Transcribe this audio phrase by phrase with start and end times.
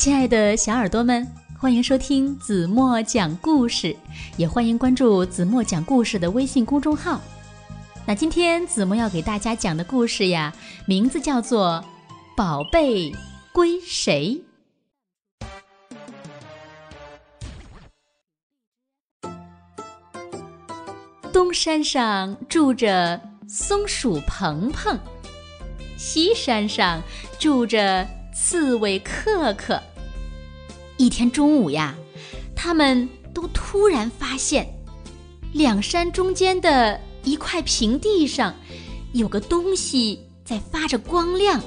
[0.00, 3.94] 亲爱的小耳朵们，欢迎收听子墨讲故事，
[4.38, 7.20] 也欢迎关注子墨讲故事的微信公众号。
[8.06, 10.54] 那今天子墨要给大家讲的故事呀，
[10.86, 11.84] 名字叫做
[12.34, 13.12] 《宝贝
[13.52, 14.42] 归谁》。
[21.30, 24.98] 东山上住着松鼠鹏鹏，
[25.98, 27.02] 西山上
[27.38, 29.78] 住着刺猬克克。
[31.00, 31.94] 一天中午呀，
[32.54, 34.68] 他们都突然发现，
[35.54, 38.54] 两山中间的一块平地上
[39.14, 41.58] 有个东西在发着光亮。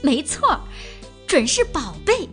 [0.00, 0.58] 没错，
[1.26, 2.26] 准是宝贝。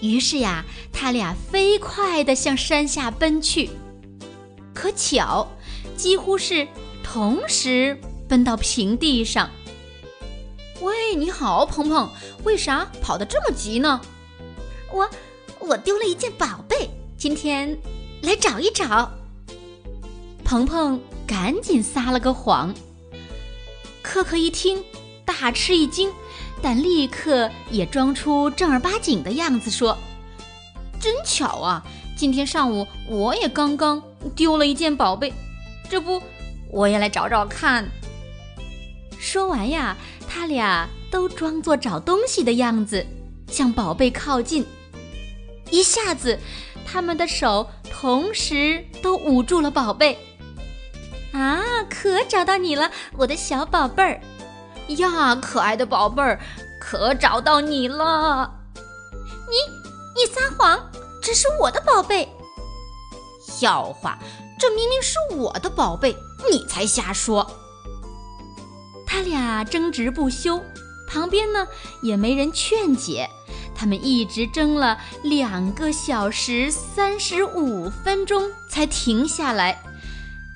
[0.00, 3.68] 于是呀，他俩飞快地向山下奔去。
[4.72, 5.46] 可巧，
[5.98, 6.66] 几乎是
[7.04, 9.50] 同时奔到平地上。
[10.80, 12.10] 喂，你好，鹏鹏，
[12.44, 14.00] 为啥跑得这么急呢？
[14.92, 15.08] 我
[15.58, 17.76] 我丢了一件宝贝，今天
[18.22, 19.10] 来找一找。
[20.44, 22.74] 鹏鹏赶紧撒了个谎。
[24.02, 24.82] 可可一听，
[25.24, 26.10] 大吃一惊，
[26.62, 29.98] 但立刻也装出正儿八经的样子说
[30.98, 31.84] ：“真巧啊！”
[32.16, 34.02] 今天上午我也刚刚
[34.34, 35.32] 丢了一件宝贝，
[35.88, 36.22] 这不，
[36.70, 37.86] 我也来找找看。
[39.18, 43.06] 说完呀，他俩都装作找东西的样子，
[43.48, 44.64] 向宝贝靠近。
[45.70, 46.38] 一下子，
[46.86, 50.18] 他们的手同时都捂住了宝贝。
[51.32, 51.60] 啊，
[51.90, 54.20] 可找到你了，我的小宝贝儿！
[54.96, 56.40] 呀，可爱的宝贝儿，
[56.80, 58.50] 可找到你了！
[59.48, 59.56] 你，
[60.16, 60.90] 你撒谎！
[61.22, 62.28] 这是我的宝贝，
[63.42, 64.18] 笑话！
[64.58, 66.16] 这明明是我的宝贝，
[66.50, 67.46] 你才瞎说！
[69.06, 70.62] 他俩争执不休，
[71.06, 71.68] 旁边呢
[72.02, 73.28] 也没人劝解，
[73.78, 79.80] 他们一直争了两个小时三十五分钟才停下来，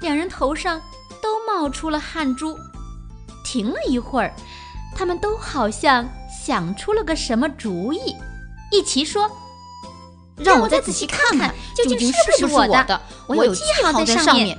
[0.00, 0.82] 两人头上
[1.22, 2.58] 都冒出了汗珠。
[3.44, 4.34] 停了一会儿，
[4.96, 6.08] 他们都好像
[6.44, 8.16] 想出了个什么主意，
[8.72, 9.30] 一齐说。
[10.38, 13.00] 让我再仔细看看，究竟是不是我的？
[13.28, 14.58] 我有记号在上面。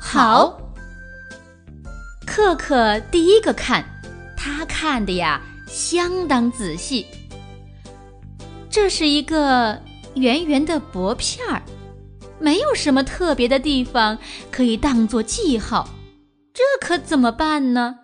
[0.00, 0.58] 好，
[2.26, 3.84] 克克第一个看，
[4.36, 7.06] 他看的呀相当仔细。
[8.70, 9.82] 这是一个
[10.14, 11.62] 圆圆的薄片儿，
[12.38, 14.18] 没有什么特别的地方
[14.50, 15.88] 可以当做记号，
[16.52, 17.98] 这可怎么办呢？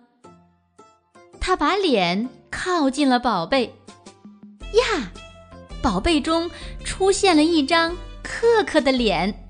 [1.39, 3.73] 他把脸靠近了宝贝，
[4.73, 5.11] 呀！
[5.81, 6.49] 宝贝中
[6.83, 9.47] 出现了一张克克的脸，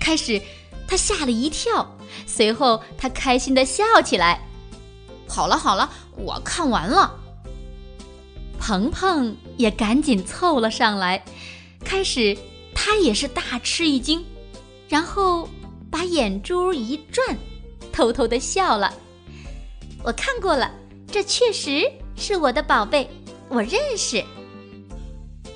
[0.00, 0.40] 开始
[0.86, 1.96] 他吓了一跳，
[2.26, 4.40] 随后他开心的笑起来。
[5.28, 7.12] 好了好了，我看完了。
[8.68, 11.24] 鹏鹏也赶紧凑了上来，
[11.82, 12.36] 开始
[12.74, 14.22] 他也是大吃一惊，
[14.90, 15.48] 然后
[15.90, 17.34] 把眼珠一转，
[17.90, 18.92] 偷偷的笑了。
[20.02, 20.70] 我看过了，
[21.10, 23.08] 这确实是我的宝贝，
[23.48, 24.22] 我认识。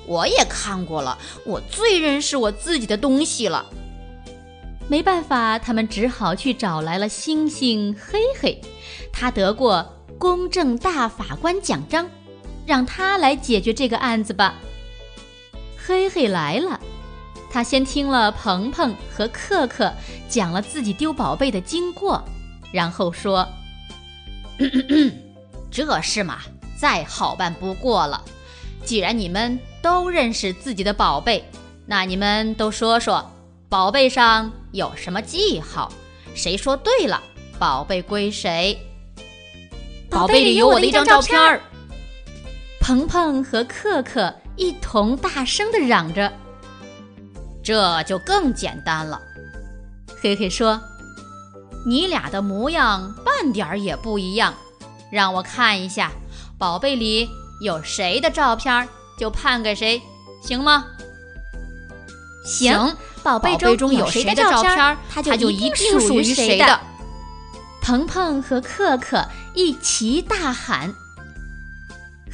[0.07, 3.63] 我也看过了，我最认识我自己的东西了。
[4.87, 8.59] 没办法，他们只好去找来了星星黑黑，
[9.11, 9.87] 他得过
[10.17, 12.09] 公正大法官奖章，
[12.65, 14.55] 让他来解决这个案子吧。
[15.77, 16.79] 黑黑来了，
[17.51, 19.93] 他先听了鹏鹏和克克
[20.29, 22.23] 讲了自己丢宝贝的经过，
[22.71, 23.47] 然后说
[25.69, 26.39] ：“这事嘛，
[26.75, 28.23] 再好办不过了。
[28.83, 31.43] 既然你们……”都认识自己的宝贝，
[31.85, 33.29] 那你们都说说，
[33.67, 35.91] 宝贝上有什么记号？
[36.33, 37.21] 谁说对了，
[37.59, 38.79] 宝贝归谁？
[40.09, 41.61] 宝贝里有我的一张照片儿。
[42.83, 46.29] 鹏鹏和克克一同大声地嚷着
[47.63, 49.21] ：“这就更简单了。”
[50.21, 50.81] 嘿嘿说
[51.87, 54.53] ：“你俩的模样半点儿也不一样，
[55.09, 56.11] 让我看一下，
[56.57, 57.29] 宝贝里
[57.61, 58.85] 有谁的照片？”
[59.17, 60.01] 就判给谁，
[60.41, 60.85] 行吗？
[62.43, 66.81] 行，宝贝中有谁的照片，他就一定属于谁的。
[67.81, 70.93] 鹏鹏和克克一齐大喊。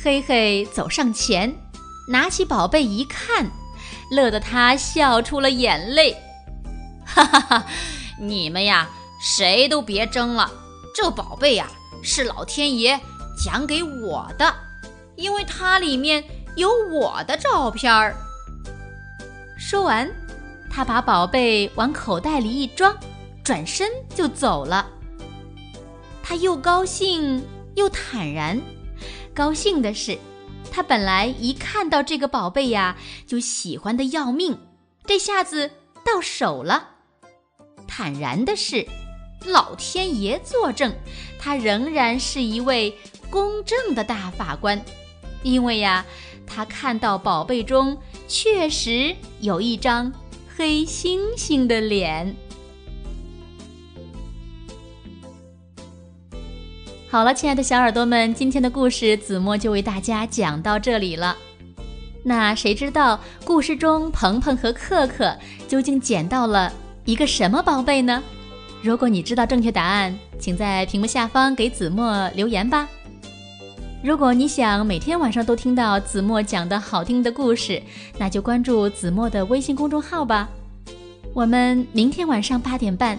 [0.02, 1.54] 嘿嘿走上前，
[2.08, 3.52] 拿起宝贝一看，
[4.10, 6.16] 乐得他笑出了眼泪。
[7.06, 7.66] 哈 哈哈！
[8.18, 8.88] 你们呀，
[9.22, 10.50] 谁都别争了，
[10.96, 11.68] 这宝贝呀
[12.02, 12.98] 是老天爷
[13.44, 14.56] 奖给我的，
[15.18, 16.24] 因为它里面。
[16.56, 18.14] 有我的照片儿。
[19.58, 20.10] 说完，
[20.70, 22.94] 他把宝贝往口袋里一装，
[23.46, 24.86] 转身就走了。
[26.22, 27.42] 他又高兴
[27.76, 28.60] 又坦然。
[29.34, 30.18] 高兴的是，
[30.72, 34.58] 他本来一看到这个宝贝呀，就喜欢的要命，
[35.06, 35.72] 这下子
[36.06, 36.90] 到手了。
[37.88, 38.86] 坦然的是，
[39.46, 40.94] 老天爷作证，
[41.40, 42.94] 他仍然是一位
[43.30, 44.84] 公正的大法官，
[45.44, 46.06] 因为呀，
[46.46, 47.98] 他看到宝贝中
[48.28, 50.12] 确实有一张
[50.56, 52.36] 黑猩猩的脸。
[57.12, 61.36] 好了，亲爱的小耳朵们，今天的故事子墨就为大家讲到这里了。
[62.22, 65.36] 那谁知道故事中鹏鹏和可可
[65.68, 66.72] 究竟捡到了
[67.06, 68.22] 一个什么宝贝呢？
[68.84, 72.88] 如果你知道正确答案，请在屏幕下方给子墨留言吧。
[74.04, 77.82] 如果你想每天晚上都听到子墨讲的好听的故事，
[78.20, 80.48] 那就关注子墨的微信公众号吧。
[81.34, 83.18] 我们明天晚上八点半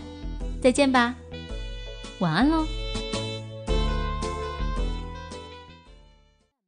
[0.62, 1.12] 再见吧，
[2.20, 2.64] 晚安喽。